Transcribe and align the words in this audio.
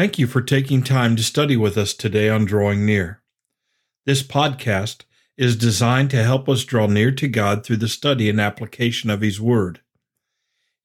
Thank 0.00 0.18
you 0.18 0.26
for 0.26 0.40
taking 0.40 0.82
time 0.82 1.14
to 1.16 1.22
study 1.22 1.58
with 1.58 1.76
us 1.76 1.92
today 1.92 2.30
on 2.30 2.46
Drawing 2.46 2.86
Near. 2.86 3.20
This 4.06 4.22
podcast 4.22 5.02
is 5.36 5.56
designed 5.56 6.08
to 6.12 6.22
help 6.22 6.48
us 6.48 6.64
draw 6.64 6.86
near 6.86 7.10
to 7.10 7.28
God 7.28 7.62
through 7.62 7.76
the 7.76 7.86
study 7.86 8.30
and 8.30 8.40
application 8.40 9.10
of 9.10 9.20
His 9.20 9.42
Word. 9.42 9.82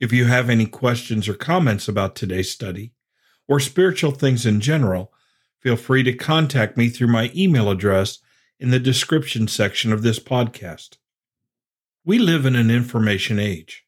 If 0.01 0.11
you 0.11 0.25
have 0.25 0.49
any 0.49 0.65
questions 0.65 1.29
or 1.29 1.33
comments 1.33 1.87
about 1.87 2.17
today's 2.17 2.51
study, 2.51 2.91
or 3.47 3.61
spiritual 3.61 4.11
things 4.11 4.45
in 4.45 4.59
general, 4.59 5.13
feel 5.61 5.77
free 5.77 6.03
to 6.03 6.11
contact 6.11 6.75
me 6.75 6.89
through 6.89 7.07
my 7.07 7.31
email 7.33 7.69
address 7.69 8.19
in 8.59 8.69
the 8.69 8.79
description 8.79 9.47
section 9.47 9.93
of 9.93 10.03
this 10.03 10.19
podcast. 10.19 10.97
We 12.03 12.19
live 12.19 12.45
in 12.45 12.57
an 12.57 12.69
information 12.69 13.39
age. 13.39 13.85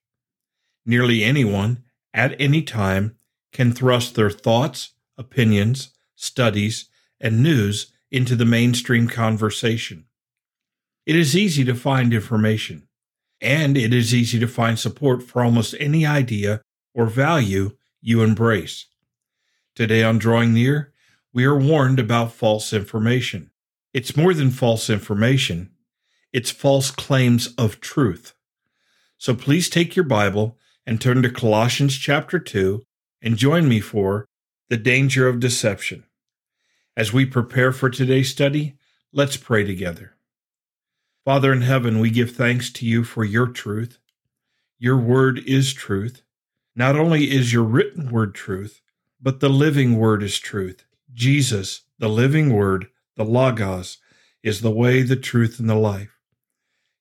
Nearly 0.86 1.22
anyone, 1.26 1.84
at 2.14 2.40
any 2.40 2.62
time, 2.62 3.18
can 3.52 3.74
thrust 3.74 4.16
their 4.16 4.30
thoughts, 4.30 4.94
opinions, 5.18 5.92
studies, 6.16 6.90
and 7.20 7.42
news 7.42 7.92
into 8.12 8.36
the 8.36 8.46
mainstream 8.46 9.08
conversation. 9.08 10.06
It 11.06 11.16
is 11.16 11.38
easy 11.38 11.64
to 11.66 11.76
find 11.76 12.14
information, 12.14 12.88
and 13.42 13.78
it 13.78 13.94
is 13.94 14.14
easy 14.14 14.40
to 14.40 14.48
find 14.48 14.78
support 14.78 15.24
for 15.24 15.44
almost 15.44 15.76
any 15.80 16.06
idea 16.06 16.62
or 16.94 17.06
value 17.06 17.72
you 18.02 18.22
embrace. 18.22 18.86
Today 19.76 20.04
on 20.04 20.18
Drawing 20.18 20.54
Near, 20.54 20.94
we 21.34 21.46
are 21.46 21.58
warned 21.58 22.00
about 22.00 22.32
false 22.32 22.74
information. 22.74 23.52
It's 23.94 24.18
more 24.18 24.34
than 24.34 24.50
false 24.50 24.90
information, 24.90 25.72
it's 26.34 26.52
false 26.52 26.92
claims 26.92 27.54
of 27.58 27.80
truth. 27.80 28.34
So 29.18 29.34
please 29.34 29.70
take 29.70 29.96
your 29.96 30.06
Bible 30.06 30.58
and 30.86 31.02
turn 31.02 31.22
to 31.24 31.30
Colossians 31.30 31.98
chapter 31.98 32.40
2 32.40 32.86
and 33.22 33.38
join 33.38 33.68
me 33.68 33.80
for 33.80 34.28
the 34.70 34.78
danger 34.78 35.28
of 35.28 35.40
deception. 35.40 36.04
As 36.96 37.14
we 37.14 37.26
prepare 37.26 37.72
for 37.72 37.90
today's 37.90 38.30
study, 38.30 38.78
let's 39.14 39.38
pray 39.38 39.64
together. 39.64 40.16
Father 41.24 41.54
in 41.54 41.62
heaven, 41.62 42.00
we 42.00 42.10
give 42.10 42.32
thanks 42.32 42.72
to 42.72 42.86
you 42.86 43.04
for 43.04 43.24
your 43.24 43.48
truth. 43.48 44.00
Your 44.80 44.98
word 44.98 45.40
is 45.46 45.74
truth. 45.74 46.24
Not 46.76 46.96
only 46.96 47.32
is 47.32 47.54
your 47.54 47.64
written 47.64 48.12
word 48.12 48.36
truth, 48.36 48.82
but 49.22 49.40
the 49.40 49.50
living 49.50 49.98
word 49.98 50.22
is 50.22 50.40
truth. 50.40 50.86
Jesus, 51.14 51.82
the 51.98 52.10
living 52.10 52.54
word, 52.54 52.88
the 53.16 53.26
Logos, 53.26 53.98
is 54.44 54.62
the 54.62 54.72
way, 54.72 55.02
the 55.02 55.16
truth, 55.16 55.60
and 55.60 55.70
the 55.70 55.76
life. 55.76 56.18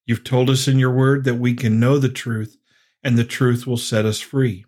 You've 0.05 0.23
told 0.23 0.49
us 0.49 0.67
in 0.67 0.79
your 0.79 0.91
word 0.91 1.25
that 1.25 1.35
we 1.35 1.53
can 1.53 1.79
know 1.79 1.99
the 1.99 2.09
truth, 2.09 2.57
and 3.03 3.17
the 3.17 3.23
truth 3.23 3.67
will 3.67 3.77
set 3.77 4.05
us 4.05 4.19
free. 4.19 4.65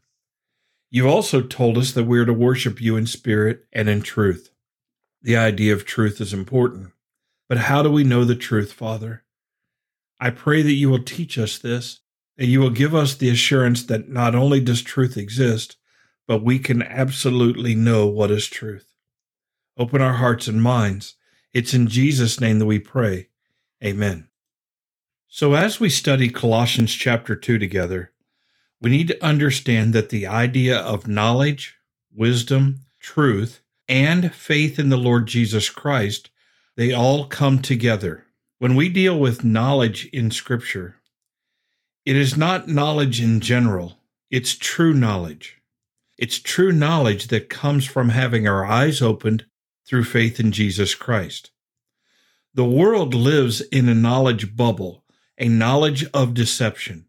You've 0.92 1.08
also 1.08 1.42
told 1.42 1.78
us 1.78 1.92
that 1.92 2.06
we 2.06 2.20
are 2.20 2.26
to 2.26 2.34
worship 2.34 2.82
you 2.82 2.96
in 2.98 3.06
spirit 3.06 3.66
and 3.72 3.88
in 3.88 4.02
truth. 4.02 4.50
The 5.22 5.38
idea 5.38 5.74
of 5.74 5.86
truth 5.86 6.20
is 6.20 6.34
important. 6.34 6.92
But 7.48 7.60
how 7.60 7.84
do 7.84 7.92
we 7.92 8.04
know 8.04 8.26
the 8.26 8.36
truth, 8.36 8.74
Father? 8.74 9.24
I 10.20 10.32
pray 10.32 10.62
that 10.62 10.74
you 10.74 10.90
will 10.90 11.04
teach 11.04 11.38
us 11.38 11.58
this, 11.58 12.00
and 12.38 12.48
you 12.48 12.60
will 12.60 12.70
give 12.70 12.96
us 12.96 13.16
the 13.16 13.30
assurance 13.30 13.84
that 13.84 14.10
not 14.10 14.36
only 14.36 14.60
does 14.60 14.82
truth 14.82 15.18
exist, 15.18 15.78
but 16.28 16.44
we 16.44 16.60
can 16.60 16.82
absolutely 16.84 17.76
know 17.76 18.08
what 18.08 18.32
is 18.32 18.48
truth. 18.48 18.94
Open 19.78 20.02
our 20.02 20.14
hearts 20.14 20.48
and 20.48 20.62
minds. 20.62 21.16
It's 21.54 21.74
in 21.74 21.88
Jesus' 21.88 22.40
name 22.40 22.60
that 22.60 22.66
we 22.66 22.80
pray. 22.80 23.30
Amen. 23.84 24.28
So, 25.28 25.54
as 25.54 25.80
we 25.80 25.90
study 25.90 26.30
Colossians 26.30 26.94
chapter 26.94 27.36
2 27.36 27.58
together, 27.58 28.12
we 28.82 28.90
need 28.90 29.08
to 29.10 29.26
understand 29.26 29.94
that 29.94 30.10
the 30.10 30.26
idea 30.26 30.78
of 30.78 31.08
knowledge, 31.08 31.76
wisdom, 32.14 32.82
truth, 33.00 33.62
and 33.88 34.34
faith 34.34 34.80
in 34.80 34.90
the 34.90 34.98
Lord 34.98 35.28
Jesus 35.28 35.70
Christ, 35.70 36.30
they 36.78 36.94
all 36.94 37.26
come 37.26 37.62
together. 37.62 38.26
When 38.60 38.76
we 38.76 38.90
deal 38.90 39.20
with 39.20 39.44
knowledge 39.44 40.06
in 40.14 40.32
Scripture, 40.32 40.98
it 42.06 42.16
is 42.16 42.38
not 42.38 42.68
knowledge 42.68 43.22
in 43.22 43.40
general, 43.40 44.00
it's 44.30 44.56
true 44.56 44.94
knowledge. 44.94 45.58
It's 46.18 46.40
true 46.40 46.72
knowledge 46.72 47.28
that 47.28 47.50
comes 47.50 47.86
from 47.86 48.10
having 48.10 48.48
our 48.48 48.66
eyes 48.66 49.02
opened 49.02 49.46
through 49.88 50.04
faith 50.04 50.40
in 50.40 50.52
Jesus 50.52 50.94
Christ. 50.94 51.52
The 52.54 52.66
world 52.66 53.14
lives 53.14 53.62
in 53.62 53.88
a 53.88 53.96
knowledge 53.96 54.56
bubble, 54.56 55.06
a 55.38 55.48
knowledge 55.48 56.06
of 56.14 56.34
deception. 56.34 57.06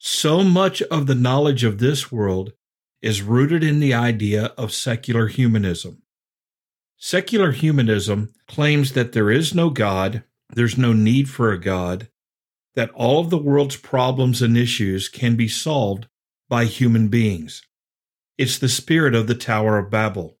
So 0.00 0.42
much 0.42 0.82
of 0.82 1.06
the 1.06 1.14
knowledge 1.14 1.62
of 1.62 1.78
this 1.78 2.10
world 2.10 2.52
is 3.00 3.22
rooted 3.22 3.62
in 3.62 3.78
the 3.78 3.94
idea 3.94 4.46
of 4.58 4.72
secular 4.72 5.28
humanism. 5.28 6.02
Secular 6.96 7.52
humanism 7.52 8.32
claims 8.48 8.92
that 8.92 9.12
there 9.12 9.30
is 9.30 9.54
no 9.54 9.70
God 9.70 10.24
there's 10.52 10.76
no 10.76 10.92
need 10.92 11.28
for 11.28 11.52
a 11.52 11.60
God, 11.60 12.08
that 12.74 12.90
all 12.90 13.20
of 13.20 13.30
the 13.30 13.38
world's 13.38 13.76
problems 13.76 14.42
and 14.42 14.56
issues 14.56 15.08
can 15.08 15.36
be 15.36 15.48
solved 15.48 16.08
by 16.48 16.64
human 16.64 17.08
beings. 17.08 17.62
It's 18.36 18.58
the 18.58 18.68
spirit 18.68 19.14
of 19.14 19.26
the 19.26 19.34
Tower 19.34 19.78
of 19.78 19.90
Babel. 19.90 20.38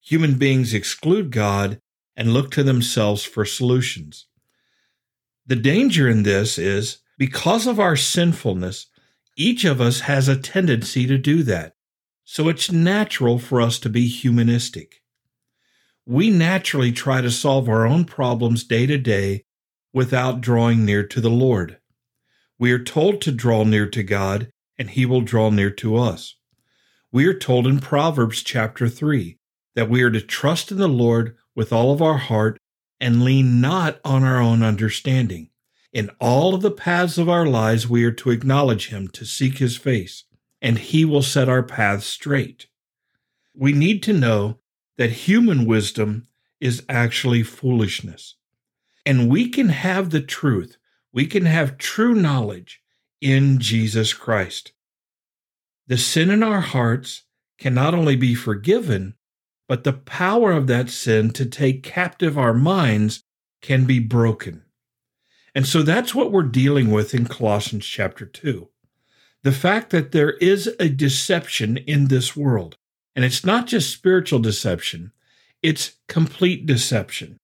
Human 0.00 0.34
beings 0.34 0.74
exclude 0.74 1.30
God 1.30 1.80
and 2.16 2.34
look 2.34 2.50
to 2.52 2.62
themselves 2.62 3.24
for 3.24 3.44
solutions. 3.44 4.26
The 5.46 5.56
danger 5.56 6.08
in 6.08 6.24
this 6.24 6.58
is 6.58 6.98
because 7.18 7.66
of 7.66 7.78
our 7.78 7.96
sinfulness, 7.96 8.86
each 9.36 9.66
of 9.66 9.80
us 9.80 10.00
has 10.00 10.28
a 10.28 10.36
tendency 10.38 11.06
to 11.06 11.18
do 11.18 11.42
that. 11.42 11.74
So 12.24 12.48
it's 12.48 12.72
natural 12.72 13.38
for 13.38 13.60
us 13.60 13.78
to 13.80 13.90
be 13.90 14.06
humanistic 14.08 15.02
we 16.08 16.30
naturally 16.30 16.90
try 16.90 17.20
to 17.20 17.30
solve 17.30 17.68
our 17.68 17.86
own 17.86 18.02
problems 18.06 18.64
day 18.64 18.86
to 18.86 18.96
day 18.96 19.44
without 19.92 20.40
drawing 20.40 20.82
near 20.82 21.06
to 21.06 21.20
the 21.20 21.28
Lord. 21.28 21.76
We 22.58 22.72
are 22.72 22.82
told 22.82 23.20
to 23.20 23.30
draw 23.30 23.62
near 23.64 23.86
to 23.90 24.02
God, 24.02 24.50
and 24.78 24.88
He 24.88 25.04
will 25.04 25.20
draw 25.20 25.50
near 25.50 25.70
to 25.72 25.98
us. 25.98 26.36
We 27.12 27.26
are 27.26 27.38
told 27.38 27.66
in 27.66 27.78
Proverbs 27.78 28.42
chapter 28.42 28.88
3 28.88 29.36
that 29.74 29.90
we 29.90 30.02
are 30.02 30.10
to 30.10 30.22
trust 30.22 30.72
in 30.72 30.78
the 30.78 30.88
Lord 30.88 31.36
with 31.54 31.74
all 31.74 31.92
of 31.92 32.00
our 32.00 32.16
heart 32.16 32.56
and 32.98 33.22
lean 33.22 33.60
not 33.60 34.00
on 34.02 34.24
our 34.24 34.40
own 34.40 34.62
understanding. 34.62 35.47
In 35.92 36.10
all 36.20 36.54
of 36.54 36.60
the 36.60 36.70
paths 36.70 37.16
of 37.16 37.28
our 37.28 37.46
lives, 37.46 37.88
we 37.88 38.04
are 38.04 38.12
to 38.12 38.30
acknowledge 38.30 38.88
Him, 38.88 39.08
to 39.08 39.24
seek 39.24 39.58
His 39.58 39.76
face, 39.76 40.24
and 40.60 40.78
He 40.78 41.04
will 41.04 41.22
set 41.22 41.48
our 41.48 41.62
paths 41.62 42.06
straight. 42.06 42.66
We 43.54 43.72
need 43.72 44.02
to 44.04 44.12
know 44.12 44.58
that 44.98 45.10
human 45.10 45.64
wisdom 45.64 46.26
is 46.60 46.84
actually 46.88 47.42
foolishness. 47.42 48.34
And 49.06 49.30
we 49.30 49.48
can 49.48 49.70
have 49.70 50.10
the 50.10 50.20
truth, 50.20 50.76
we 51.12 51.26
can 51.26 51.46
have 51.46 51.78
true 51.78 52.14
knowledge 52.14 52.82
in 53.20 53.58
Jesus 53.58 54.12
Christ. 54.12 54.72
The 55.86 55.96
sin 55.96 56.30
in 56.30 56.42
our 56.42 56.60
hearts 56.60 57.22
can 57.56 57.72
not 57.72 57.94
only 57.94 58.14
be 58.14 58.34
forgiven, 58.34 59.14
but 59.66 59.84
the 59.84 59.94
power 59.94 60.52
of 60.52 60.66
that 60.66 60.90
sin 60.90 61.30
to 61.30 61.46
take 61.46 61.82
captive 61.82 62.36
our 62.36 62.54
minds 62.54 63.24
can 63.62 63.86
be 63.86 63.98
broken. 63.98 64.64
And 65.58 65.66
so 65.66 65.82
that's 65.82 66.14
what 66.14 66.30
we're 66.30 66.44
dealing 66.44 66.92
with 66.92 67.12
in 67.12 67.26
Colossians 67.26 67.84
chapter 67.84 68.24
2. 68.24 68.68
The 69.42 69.50
fact 69.50 69.90
that 69.90 70.12
there 70.12 70.34
is 70.34 70.72
a 70.78 70.88
deception 70.88 71.78
in 71.78 72.06
this 72.06 72.36
world. 72.36 72.76
And 73.16 73.24
it's 73.24 73.44
not 73.44 73.66
just 73.66 73.90
spiritual 73.90 74.38
deception, 74.38 75.10
it's 75.60 75.96
complete 76.06 76.64
deception. 76.64 77.40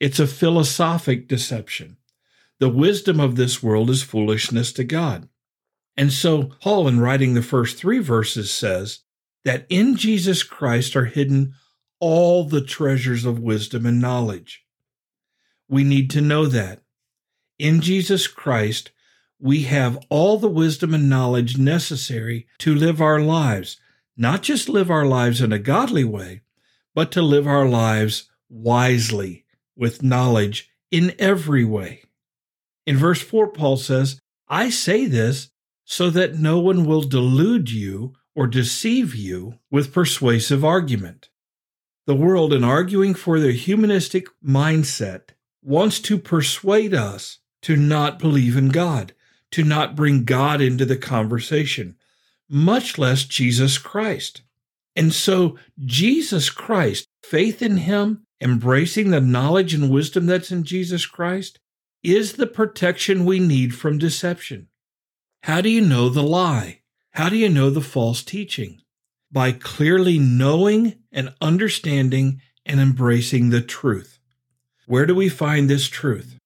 It's 0.00 0.18
a 0.18 0.26
philosophic 0.26 1.28
deception. 1.28 1.98
The 2.60 2.70
wisdom 2.70 3.20
of 3.20 3.36
this 3.36 3.62
world 3.62 3.90
is 3.90 4.02
foolishness 4.02 4.72
to 4.72 4.82
God. 4.82 5.28
And 5.98 6.14
so, 6.14 6.44
Paul, 6.62 6.88
in 6.88 6.98
writing 6.98 7.34
the 7.34 7.42
first 7.42 7.76
three 7.76 7.98
verses, 7.98 8.50
says 8.50 9.00
that 9.44 9.66
in 9.68 9.96
Jesus 9.96 10.42
Christ 10.42 10.96
are 10.96 11.04
hidden 11.04 11.52
all 11.98 12.44
the 12.44 12.64
treasures 12.64 13.26
of 13.26 13.38
wisdom 13.38 13.84
and 13.84 14.00
knowledge. 14.00 14.64
We 15.68 15.84
need 15.84 16.08
to 16.12 16.22
know 16.22 16.46
that. 16.46 16.80
In 17.60 17.82
Jesus 17.82 18.26
Christ, 18.26 18.90
we 19.38 19.64
have 19.64 20.02
all 20.08 20.38
the 20.38 20.48
wisdom 20.48 20.94
and 20.94 21.10
knowledge 21.10 21.58
necessary 21.58 22.46
to 22.56 22.74
live 22.74 23.02
our 23.02 23.20
lives, 23.20 23.78
not 24.16 24.42
just 24.42 24.70
live 24.70 24.90
our 24.90 25.04
lives 25.04 25.42
in 25.42 25.52
a 25.52 25.58
godly 25.58 26.02
way, 26.02 26.40
but 26.94 27.12
to 27.12 27.20
live 27.20 27.46
our 27.46 27.68
lives 27.68 28.30
wisely 28.48 29.44
with 29.76 30.02
knowledge 30.02 30.70
in 30.90 31.12
every 31.18 31.62
way. 31.62 32.02
In 32.86 32.96
verse 32.96 33.20
4, 33.20 33.48
Paul 33.48 33.76
says, 33.76 34.22
I 34.48 34.70
say 34.70 35.04
this 35.04 35.50
so 35.84 36.08
that 36.08 36.38
no 36.38 36.60
one 36.60 36.86
will 36.86 37.02
delude 37.02 37.70
you 37.70 38.14
or 38.34 38.46
deceive 38.46 39.14
you 39.14 39.58
with 39.70 39.92
persuasive 39.92 40.64
argument. 40.64 41.28
The 42.06 42.14
world, 42.14 42.54
in 42.54 42.64
arguing 42.64 43.12
for 43.12 43.38
their 43.38 43.52
humanistic 43.52 44.28
mindset, 44.42 45.32
wants 45.62 46.00
to 46.00 46.16
persuade 46.16 46.94
us 46.94 47.36
to 47.62 47.76
not 47.76 48.18
believe 48.18 48.56
in 48.56 48.68
God, 48.68 49.12
to 49.52 49.64
not 49.64 49.96
bring 49.96 50.24
God 50.24 50.60
into 50.60 50.84
the 50.84 50.96
conversation, 50.96 51.96
much 52.48 52.98
less 52.98 53.24
Jesus 53.24 53.78
Christ. 53.78 54.42
And 54.96 55.12
so, 55.12 55.56
Jesus 55.84 56.50
Christ, 56.50 57.06
faith 57.22 57.62
in 57.62 57.78
Him, 57.78 58.26
embracing 58.40 59.10
the 59.10 59.20
knowledge 59.20 59.74
and 59.74 59.90
wisdom 59.90 60.26
that's 60.26 60.50
in 60.50 60.64
Jesus 60.64 61.06
Christ, 61.06 61.58
is 62.02 62.34
the 62.34 62.46
protection 62.46 63.24
we 63.24 63.38
need 63.38 63.74
from 63.74 63.98
deception. 63.98 64.68
How 65.42 65.60
do 65.60 65.68
you 65.68 65.80
know 65.80 66.08
the 66.08 66.22
lie? 66.22 66.80
How 67.12 67.28
do 67.28 67.36
you 67.36 67.48
know 67.48 67.70
the 67.70 67.80
false 67.80 68.22
teaching? 68.22 68.80
By 69.30 69.52
clearly 69.52 70.18
knowing 70.18 70.96
and 71.12 71.34
understanding 71.40 72.40
and 72.66 72.80
embracing 72.80 73.50
the 73.50 73.60
truth. 73.60 74.18
Where 74.86 75.06
do 75.06 75.14
we 75.14 75.28
find 75.28 75.68
this 75.68 75.88
truth? 75.88 76.39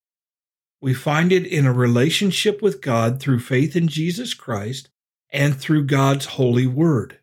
We 0.85 0.93
find 0.93 1.33
it 1.33 1.47
in 1.47 1.65
a 1.65 1.73
relationship 1.73 2.61
with 2.61 2.83
God 2.83 3.19
through 3.19 3.39
faith 3.39 3.75
in 3.75 3.89
Jesus 3.89 4.35
Christ 4.35 4.91
and 5.31 5.57
through 5.57 5.87
God's 5.87 6.27
holy 6.27 6.67
word. 6.67 7.21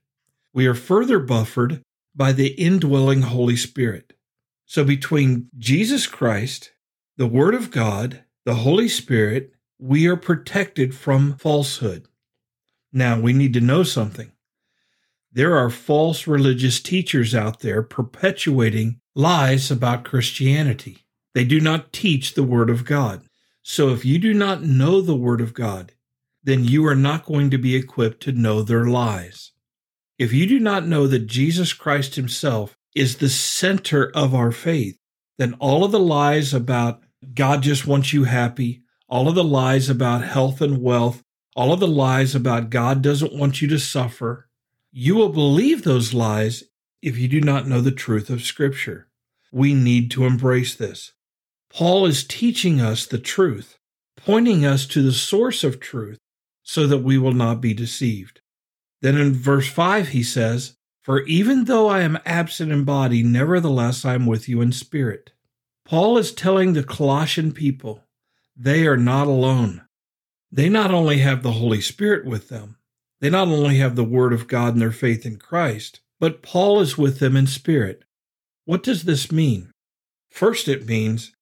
We 0.52 0.66
are 0.66 0.74
further 0.74 1.20
buffered 1.20 1.84
by 2.16 2.32
the 2.32 2.54
indwelling 2.54 3.22
Holy 3.22 3.56
Spirit. 3.56 4.14
So 4.66 4.84
between 4.84 5.48
Jesus 5.60 6.08
Christ, 6.08 6.72
the 7.18 7.28
Word 7.28 7.54
of 7.54 7.70
God, 7.70 8.24
the 8.46 8.56
Holy 8.56 8.88
Spirit, 8.88 9.54
we 9.78 10.08
are 10.08 10.18
protected 10.18 10.96
from 10.96 11.36
falsehood. 11.36 12.08
Now, 12.92 13.20
we 13.20 13.32
need 13.32 13.54
to 13.54 13.62
know 13.62 13.84
something. 13.84 14.32
There 15.32 15.56
are 15.56 15.70
false 15.70 16.26
religious 16.26 16.82
teachers 16.82 17.36
out 17.36 17.60
there 17.60 17.84
perpetuating 17.84 19.02
lies 19.14 19.70
about 19.70 20.04
Christianity. 20.04 21.06
They 21.36 21.44
do 21.44 21.60
not 21.60 21.94
teach 21.94 22.34
the 22.34 22.42
Word 22.42 22.72
of 22.72 22.86
God. 22.86 23.22
So 23.64 23.90
if 23.90 24.04
you 24.06 24.18
do 24.18 24.34
not 24.34 24.64
know 24.64 25.02
the 25.02 25.16
Word 25.16 25.42
of 25.42 25.54
God, 25.54 25.94
then 26.44 26.66
you 26.66 26.86
are 26.88 26.96
not 26.96 27.26
going 27.26 27.50
to 27.52 27.58
be 27.58 27.76
equipped 27.76 28.22
to 28.24 28.32
know 28.32 28.62
their 28.62 28.86
lies. 28.86 29.52
If 30.18 30.34
you 30.34 30.48
do 30.48 30.60
not 30.60 30.88
know 30.88 31.08
that 31.08 31.28
Jesus 31.28 31.74
Christ 31.74 32.16
Himself 32.16 32.78
is 32.96 33.18
the 33.18 33.30
center 33.30 34.12
of 34.16 34.34
our 34.34 34.52
faith, 34.52 34.98
then 35.38 35.54
all 35.60 35.84
of 35.84 35.92
the 35.92 36.00
lies 36.00 36.54
about 36.54 37.04
God 37.34 37.62
just 37.62 37.88
wants 37.88 38.14
you 38.14 38.24
happy, 38.24 38.84
all 39.08 39.28
of 39.28 39.36
the 39.36 39.44
lies 39.44 39.90
about 39.90 40.24
health 40.24 40.62
and 40.62 40.82
wealth, 40.82 41.24
all 41.56 41.74
of 41.74 41.80
the 41.80 41.88
lies 41.88 42.34
about 42.34 42.70
God 42.70 43.02
doesn't 43.02 43.34
want 43.34 43.62
you 43.62 43.68
to 43.70 43.80
suffer, 43.80 44.48
you 44.92 45.16
will 45.16 45.30
believe 45.30 45.84
those 45.84 46.14
lies 46.14 46.64
if 47.02 47.18
you 47.18 47.28
do 47.28 47.42
not 47.42 47.68
know 47.68 47.82
the 47.82 47.92
truth 47.92 48.30
of 48.30 48.44
Scripture. 48.44 49.08
We 49.52 49.74
need 49.74 50.12
to 50.12 50.26
embrace 50.26 50.76
this. 50.76 51.14
Paul 51.74 52.06
is 52.06 52.26
teaching 52.26 52.82
us 52.82 53.06
the 53.06 53.18
truth, 53.18 53.78
pointing 54.18 54.66
us 54.66 54.86
to 54.88 55.02
the 55.02 55.14
source 55.14 55.64
of 55.64 55.80
truth 55.80 56.18
so 56.64 56.86
that 56.88 57.00
we 57.00 57.18
will 57.18 57.34
not 57.34 57.62
be 57.62 57.74
deceived. 57.74 58.42
Then 59.02 59.18
in 59.18 59.34
verse 59.34 59.68
5, 59.68 60.10
he 60.10 60.24
says, 60.24 60.76
For 61.02 61.22
even 61.22 61.66
though 61.66 61.88
I 61.88 62.02
am 62.02 62.20
absent 62.26 62.72
in 62.72 62.84
body, 62.84 63.24
nevertheless 63.24 64.06
I 64.06 64.14
am 64.14 64.26
with 64.26 64.48
you 64.48 64.62
in 64.62 64.72
spirit. 64.72 65.32
Paul 65.86 66.18
is 66.18 66.34
telling 66.34 66.74
the 66.74 66.84
Colossian 66.84 67.52
people 67.52 68.04
they 68.56 68.86
are 68.86 68.98
not 68.98 69.28
alone. 69.28 69.84
They 70.52 70.70
not 70.70 70.94
only 70.94 71.20
have 71.20 71.42
the 71.42 71.54
Holy 71.54 71.82
Spirit 71.82 72.26
with 72.26 72.50
them, 72.50 72.78
they 73.22 73.30
not 73.30 73.48
only 73.48 73.78
have 73.78 73.96
the 73.96 74.04
Word 74.04 74.34
of 74.34 74.48
God 74.48 74.74
and 74.74 74.82
their 74.82 74.92
faith 74.92 75.26
in 75.26 75.38
Christ, 75.38 76.02
but 76.20 76.42
Paul 76.42 76.82
is 76.82 76.98
with 76.98 77.20
them 77.20 77.36
in 77.36 77.48
spirit. 77.48 78.04
What 78.66 78.84
does 78.84 79.04
this 79.04 79.32
mean? 79.32 79.72
First, 80.30 80.68
it 80.68 80.86
means 80.86 81.34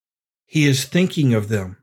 he 0.50 0.66
is 0.66 0.84
thinking 0.84 1.32
of 1.32 1.46
them. 1.46 1.76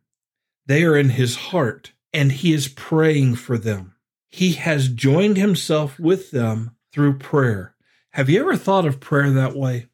They 0.65 0.83
are 0.83 0.97
in 0.97 1.11
his 1.11 1.37
heart, 1.37 1.93
and 2.11 2.33
he 2.33 2.51
is 2.51 2.67
praying 2.67 3.35
for 3.35 3.57
them. 3.57 3.95
He 4.27 4.53
has 4.53 4.89
joined 4.89 5.37
himself 5.37 5.97
with 5.97 6.31
them 6.31 6.75
through 6.91 7.17
prayer. 7.17 7.75
Have 8.09 8.29
you 8.29 8.41
ever 8.41 8.57
thought 8.57 8.85
of 8.85 8.99
prayer 8.99 9.29
that 9.29 9.55
way? 9.55 9.87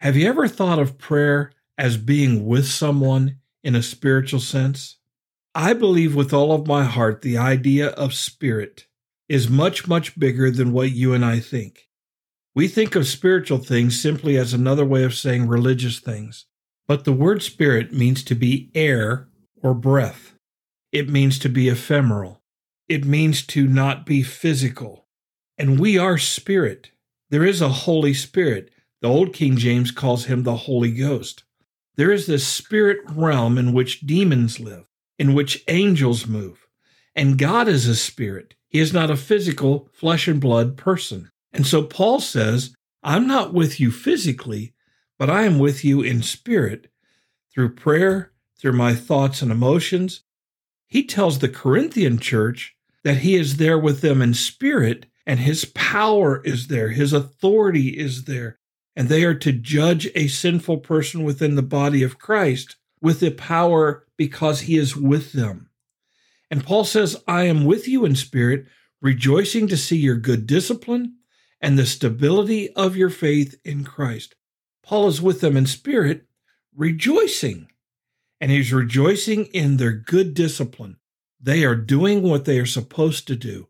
Have 0.00 0.14
you 0.14 0.28
ever 0.28 0.46
thought 0.46 0.78
of 0.78 0.98
prayer 0.98 1.52
as 1.78 1.96
being 1.96 2.44
with 2.44 2.68
someone 2.68 3.38
in 3.64 3.74
a 3.74 3.82
spiritual 3.82 4.40
sense? 4.40 4.98
I 5.54 5.72
believe 5.72 6.14
with 6.14 6.34
all 6.34 6.52
of 6.52 6.66
my 6.66 6.84
heart 6.84 7.22
the 7.22 7.38
idea 7.38 7.88
of 7.88 8.12
spirit 8.12 8.88
is 9.26 9.48
much, 9.48 9.88
much 9.88 10.18
bigger 10.18 10.50
than 10.50 10.72
what 10.72 10.90
you 10.90 11.14
and 11.14 11.24
I 11.24 11.40
think. 11.40 11.88
We 12.54 12.68
think 12.68 12.94
of 12.94 13.08
spiritual 13.08 13.56
things 13.56 13.98
simply 13.98 14.36
as 14.36 14.52
another 14.52 14.84
way 14.84 15.04
of 15.04 15.14
saying 15.14 15.48
religious 15.48 15.98
things, 15.98 16.44
but 16.88 17.04
the 17.04 17.12
word 17.12 17.42
spirit 17.42 17.92
means 17.92 18.24
to 18.24 18.34
be 18.34 18.70
air 18.74 19.28
or 19.62 19.74
breath. 19.74 20.34
It 20.90 21.08
means 21.08 21.38
to 21.40 21.48
be 21.48 21.68
ephemeral 21.68 22.38
it 22.88 23.04
means 23.04 23.44
to 23.46 23.68
not 23.68 24.06
be 24.06 24.22
physical. 24.22 25.06
And 25.58 25.78
we 25.78 25.98
are 25.98 26.16
spirit. 26.18 26.90
There 27.30 27.44
is 27.44 27.60
a 27.60 27.68
Holy 27.68 28.14
Spirit. 28.14 28.70
The 29.02 29.08
Old 29.08 29.32
King 29.32 29.56
James 29.56 29.90
calls 29.90 30.24
him 30.24 30.42
the 30.42 30.56
Holy 30.56 30.90
Ghost. 30.90 31.44
There 31.96 32.10
is 32.10 32.26
this 32.26 32.46
spirit 32.46 32.98
realm 33.10 33.58
in 33.58 33.72
which 33.72 34.00
demons 34.00 34.58
live, 34.58 34.86
in 35.18 35.34
which 35.34 35.64
angels 35.68 36.26
move. 36.26 36.66
And 37.14 37.38
God 37.38 37.68
is 37.68 37.86
a 37.86 37.96
spirit. 37.96 38.54
He 38.68 38.78
is 38.78 38.92
not 38.92 39.10
a 39.10 39.16
physical, 39.16 39.88
flesh 39.92 40.28
and 40.28 40.40
blood 40.40 40.76
person. 40.76 41.30
And 41.52 41.66
so 41.66 41.82
Paul 41.82 42.20
says, 42.20 42.74
I'm 43.02 43.26
not 43.26 43.52
with 43.52 43.80
you 43.80 43.90
physically, 43.90 44.74
but 45.18 45.28
I 45.28 45.44
am 45.44 45.58
with 45.58 45.84
you 45.84 46.00
in 46.00 46.22
spirit 46.22 46.90
through 47.52 47.74
prayer, 47.74 48.32
through 48.58 48.72
my 48.72 48.94
thoughts 48.94 49.42
and 49.42 49.50
emotions. 49.50 50.22
He 50.86 51.04
tells 51.04 51.38
the 51.38 51.48
Corinthian 51.48 52.18
church, 52.18 52.76
that 53.04 53.18
he 53.18 53.36
is 53.36 53.56
there 53.56 53.78
with 53.78 54.00
them 54.00 54.20
in 54.20 54.34
spirit 54.34 55.06
and 55.26 55.40
his 55.40 55.64
power 55.66 56.42
is 56.44 56.68
there, 56.68 56.90
his 56.90 57.12
authority 57.12 57.88
is 57.88 58.24
there, 58.24 58.58
and 58.96 59.08
they 59.08 59.24
are 59.24 59.34
to 59.34 59.52
judge 59.52 60.08
a 60.14 60.26
sinful 60.26 60.78
person 60.78 61.22
within 61.22 61.54
the 61.54 61.62
body 61.62 62.02
of 62.02 62.18
Christ 62.18 62.76
with 63.00 63.20
the 63.20 63.30
power 63.30 64.06
because 64.16 64.60
he 64.60 64.76
is 64.76 64.96
with 64.96 65.32
them. 65.32 65.70
And 66.50 66.64
Paul 66.64 66.84
says, 66.84 67.22
I 67.28 67.44
am 67.44 67.64
with 67.64 67.86
you 67.86 68.04
in 68.04 68.16
spirit, 68.16 68.66
rejoicing 69.02 69.68
to 69.68 69.76
see 69.76 69.98
your 69.98 70.16
good 70.16 70.46
discipline 70.46 71.16
and 71.60 71.78
the 71.78 71.86
stability 71.86 72.72
of 72.74 72.96
your 72.96 73.10
faith 73.10 73.54
in 73.64 73.84
Christ. 73.84 74.34
Paul 74.88 75.08
is 75.08 75.20
with 75.20 75.42
them 75.42 75.54
in 75.54 75.66
spirit, 75.66 76.24
rejoicing. 76.74 77.68
And 78.40 78.50
he's 78.50 78.72
rejoicing 78.72 79.44
in 79.52 79.76
their 79.76 79.92
good 79.92 80.32
discipline. 80.32 80.96
They 81.38 81.62
are 81.62 81.76
doing 81.76 82.22
what 82.22 82.46
they 82.46 82.58
are 82.58 82.64
supposed 82.64 83.26
to 83.26 83.36
do. 83.36 83.68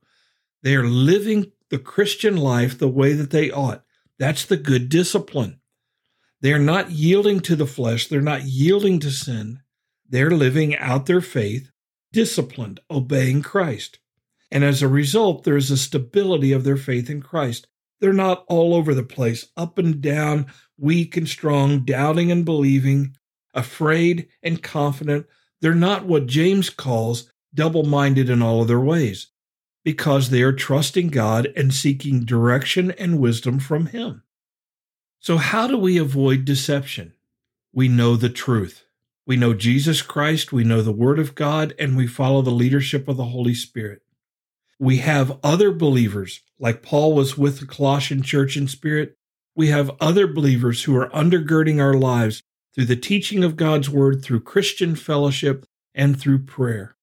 They 0.62 0.76
are 0.76 0.86
living 0.86 1.50
the 1.70 1.80
Christian 1.80 2.36
life 2.36 2.78
the 2.78 2.86
way 2.86 3.14
that 3.14 3.32
they 3.32 3.50
ought. 3.50 3.82
That's 4.20 4.44
the 4.44 4.56
good 4.56 4.88
discipline. 4.88 5.58
They 6.40 6.52
are 6.52 6.58
not 6.60 6.92
yielding 6.92 7.40
to 7.40 7.56
the 7.56 7.66
flesh, 7.66 8.06
they're 8.06 8.20
not 8.20 8.44
yielding 8.44 9.00
to 9.00 9.10
sin. 9.10 9.62
They're 10.08 10.30
living 10.30 10.76
out 10.76 11.06
their 11.06 11.20
faith, 11.20 11.72
disciplined, 12.12 12.78
obeying 12.88 13.42
Christ. 13.42 13.98
And 14.52 14.62
as 14.62 14.82
a 14.82 14.88
result, 14.88 15.42
there 15.42 15.56
is 15.56 15.72
a 15.72 15.76
stability 15.76 16.52
of 16.52 16.62
their 16.62 16.76
faith 16.76 17.10
in 17.10 17.22
Christ. 17.22 17.66
They're 18.00 18.12
not 18.12 18.44
all 18.48 18.74
over 18.74 18.94
the 18.94 19.02
place, 19.02 19.46
up 19.56 19.78
and 19.78 20.00
down, 20.00 20.46
weak 20.76 21.16
and 21.16 21.28
strong, 21.28 21.84
doubting 21.84 22.30
and 22.30 22.44
believing, 22.44 23.16
afraid 23.54 24.28
and 24.42 24.62
confident. 24.62 25.26
They're 25.60 25.74
not 25.74 26.06
what 26.06 26.26
James 26.26 26.70
calls 26.70 27.32
double 27.52 27.82
minded 27.82 28.30
in 28.30 28.42
all 28.42 28.62
of 28.62 28.68
their 28.68 28.80
ways 28.80 29.28
because 29.84 30.30
they 30.30 30.42
are 30.42 30.52
trusting 30.52 31.08
God 31.08 31.48
and 31.56 31.72
seeking 31.72 32.24
direction 32.24 32.90
and 32.92 33.18
wisdom 33.18 33.58
from 33.58 33.86
Him. 33.86 34.22
So, 35.18 35.36
how 35.38 35.66
do 35.66 35.76
we 35.76 35.98
avoid 35.98 36.44
deception? 36.44 37.14
We 37.72 37.88
know 37.88 38.16
the 38.16 38.28
truth. 38.28 38.84
We 39.26 39.36
know 39.36 39.52
Jesus 39.52 40.00
Christ, 40.00 40.52
we 40.52 40.64
know 40.64 40.80
the 40.80 40.92
Word 40.92 41.18
of 41.18 41.34
God, 41.34 41.74
and 41.78 41.96
we 41.96 42.06
follow 42.06 42.42
the 42.42 42.50
leadership 42.50 43.08
of 43.08 43.16
the 43.16 43.24
Holy 43.24 43.54
Spirit. 43.54 44.02
We 44.78 44.98
have 44.98 45.38
other 45.42 45.72
believers, 45.72 46.40
like 46.58 46.82
Paul 46.82 47.14
was 47.14 47.36
with 47.36 47.60
the 47.60 47.66
Colossian 47.66 48.22
church 48.22 48.56
in 48.56 48.68
spirit. 48.68 49.16
We 49.54 49.68
have 49.68 49.90
other 50.00 50.26
believers 50.26 50.84
who 50.84 50.96
are 50.96 51.08
undergirding 51.10 51.80
our 51.80 51.94
lives 51.94 52.42
through 52.74 52.86
the 52.86 52.96
teaching 52.96 53.42
of 53.42 53.56
God's 53.56 53.90
Word, 53.90 54.24
through 54.24 54.40
Christian 54.40 54.94
fellowship, 54.94 55.66
and 55.94 56.20
through 56.20 56.44
prayer 56.44 56.96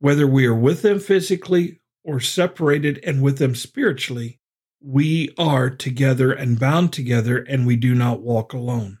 whether 0.00 0.26
we 0.26 0.46
are 0.46 0.54
with 0.54 0.82
them 0.82 1.00
physically 1.00 1.80
or 2.04 2.20
separated 2.20 3.00
and 3.04 3.22
with 3.22 3.38
them 3.38 3.54
spiritually, 3.54 4.38
we 4.80 5.34
are 5.36 5.68
together 5.68 6.32
and 6.32 6.60
bound 6.60 6.92
together, 6.92 7.38
and 7.38 7.66
we 7.66 7.76
do 7.76 7.94
not 7.94 8.20
walk 8.20 8.52
alone. 8.52 8.98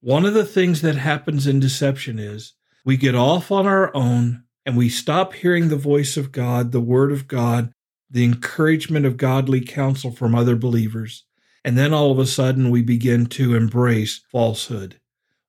One 0.00 0.24
of 0.24 0.34
the 0.34 0.44
things 0.44 0.82
that 0.82 0.96
happens 0.96 1.46
in 1.46 1.58
deception 1.58 2.18
is 2.18 2.52
we 2.84 2.96
get 2.96 3.16
off 3.16 3.50
on 3.50 3.66
our 3.66 3.94
own 3.94 4.44
and 4.66 4.76
we 4.76 4.90
stop 4.90 5.32
hearing 5.32 5.68
the 5.68 5.76
voice 5.76 6.18
of 6.18 6.32
God, 6.32 6.72
the 6.72 6.80
word 6.80 7.12
of 7.12 7.26
God, 7.26 7.72
the 8.10 8.24
encouragement 8.24 9.06
of 9.06 9.16
godly 9.16 9.62
counsel 9.62 10.10
from 10.10 10.34
other 10.34 10.56
believers. 10.56 11.24
And 11.64 11.78
then 11.78 11.94
all 11.94 12.10
of 12.10 12.18
a 12.18 12.26
sudden 12.26 12.68
we 12.68 12.82
begin 12.82 13.26
to 13.26 13.54
embrace 13.54 14.20
falsehood. 14.30 15.00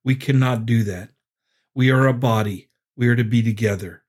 We 0.02 0.14
cannot 0.14 0.64
do 0.64 0.82
that. 0.84 1.10
We 1.74 1.90
are 1.90 2.06
a 2.06 2.14
body. 2.14 2.70
We 2.96 3.08
are 3.08 3.16
to 3.16 3.24
be 3.24 3.42
together 3.42 4.04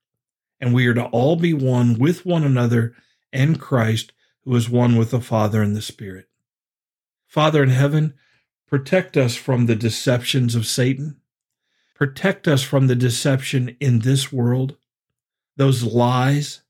and 0.60 0.74
we 0.74 0.86
are 0.86 0.94
to 0.94 1.06
all 1.06 1.36
be 1.36 1.54
one 1.54 1.98
with 1.98 2.26
one 2.26 2.44
another 2.44 2.94
and 3.32 3.58
Christ, 3.60 4.12
who 4.44 4.54
is 4.54 4.68
one 4.68 4.96
with 4.96 5.10
the 5.10 5.20
Father 5.20 5.62
and 5.62 5.74
the 5.74 5.82
Spirit. 5.82 6.28
Father 7.26 7.62
in 7.62 7.70
heaven, 7.70 8.14
protect 8.66 9.16
us 9.16 9.36
from 9.36 9.66
the 9.66 9.76
deceptions 9.76 10.54
of 10.54 10.66
Satan. 10.66 11.20
Protect 11.94 12.46
us 12.46 12.62
from 12.62 12.86
the 12.86 12.96
deception 12.96 13.76
in 13.80 14.00
this 14.00 14.32
world, 14.32 14.76
those 15.56 15.82
lies, 15.82 16.62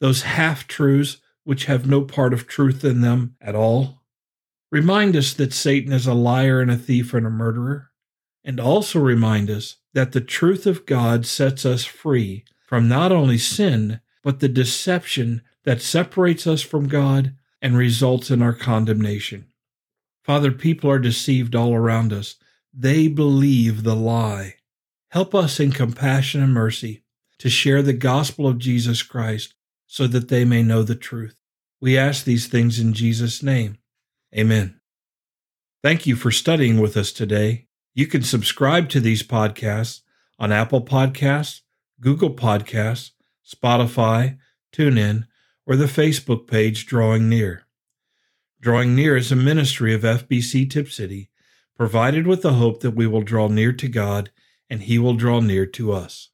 those 0.00 0.22
half 0.22 0.66
truths 0.66 1.18
which 1.44 1.64
have 1.66 1.86
no 1.86 2.02
part 2.02 2.32
of 2.32 2.46
truth 2.46 2.84
in 2.84 3.00
them 3.00 3.36
at 3.40 3.54
all. 3.54 4.02
Remind 4.70 5.16
us 5.16 5.34
that 5.34 5.52
Satan 5.52 5.92
is 5.92 6.06
a 6.06 6.14
liar 6.14 6.60
and 6.60 6.70
a 6.70 6.76
thief 6.76 7.12
and 7.14 7.26
a 7.26 7.30
murderer, 7.30 7.90
and 8.44 8.58
also 8.58 8.98
remind 8.98 9.50
us 9.50 9.76
that 9.92 10.12
the 10.12 10.20
truth 10.20 10.66
of 10.66 10.86
God 10.86 11.26
sets 11.26 11.66
us 11.66 11.84
free 11.84 12.44
from 12.66 12.88
not 12.88 13.12
only 13.12 13.38
sin, 13.38 14.00
but 14.22 14.40
the 14.40 14.48
deception 14.48 15.42
that 15.64 15.82
separates 15.82 16.46
us 16.46 16.62
from 16.62 16.88
God 16.88 17.34
and 17.60 17.76
results 17.76 18.30
in 18.30 18.40
our 18.40 18.54
condemnation. 18.54 19.46
Father, 20.24 20.52
people 20.52 20.90
are 20.90 20.98
deceived 20.98 21.54
all 21.54 21.74
around 21.74 22.12
us. 22.12 22.36
They 22.72 23.08
believe 23.08 23.82
the 23.82 23.96
lie. 23.96 24.54
Help 25.08 25.34
us 25.34 25.60
in 25.60 25.72
compassion 25.72 26.42
and 26.42 26.54
mercy 26.54 27.01
to 27.42 27.50
share 27.50 27.82
the 27.82 27.92
gospel 27.92 28.46
of 28.46 28.56
Jesus 28.56 29.02
Christ 29.02 29.56
so 29.88 30.06
that 30.06 30.28
they 30.28 30.44
may 30.44 30.62
know 30.62 30.84
the 30.84 30.94
truth. 30.94 31.34
We 31.80 31.98
ask 31.98 32.24
these 32.24 32.46
things 32.46 32.78
in 32.78 32.92
Jesus' 32.92 33.42
name. 33.42 33.78
Amen. 34.32 34.80
Thank 35.82 36.06
you 36.06 36.14
for 36.14 36.30
studying 36.30 36.78
with 36.80 36.96
us 36.96 37.10
today. 37.10 37.66
You 37.94 38.06
can 38.06 38.22
subscribe 38.22 38.88
to 38.90 39.00
these 39.00 39.24
podcasts 39.24 40.02
on 40.38 40.52
Apple 40.52 40.82
Podcasts, 40.82 41.62
Google 42.00 42.32
Podcasts, 42.32 43.10
Spotify, 43.44 44.38
TuneIn, 44.72 45.26
or 45.66 45.74
the 45.74 45.86
Facebook 45.86 46.46
page 46.46 46.86
Drawing 46.86 47.28
Near. 47.28 47.64
Drawing 48.60 48.94
Near 48.94 49.16
is 49.16 49.32
a 49.32 49.36
ministry 49.36 49.92
of 49.92 50.02
FBC 50.02 50.70
Tipp 50.70 50.88
City, 50.88 51.28
provided 51.76 52.24
with 52.24 52.42
the 52.42 52.52
hope 52.52 52.82
that 52.82 52.92
we 52.92 53.08
will 53.08 53.22
draw 53.22 53.48
near 53.48 53.72
to 53.72 53.88
God 53.88 54.30
and 54.70 54.82
He 54.82 54.96
will 54.96 55.14
draw 55.14 55.40
near 55.40 55.66
to 55.66 55.90
us. 55.90 56.28